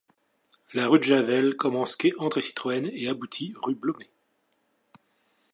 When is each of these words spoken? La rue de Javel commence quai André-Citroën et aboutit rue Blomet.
La 0.73 0.87
rue 0.87 0.97
de 0.97 1.03
Javel 1.03 1.55
commence 1.55 1.95
quai 1.95 2.11
André-Citroën 2.17 2.89
et 2.91 3.07
aboutit 3.07 3.53
rue 3.61 3.75
Blomet. 3.75 4.09